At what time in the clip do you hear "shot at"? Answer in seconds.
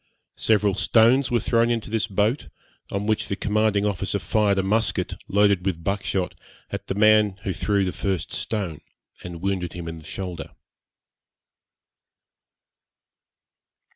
6.03-6.87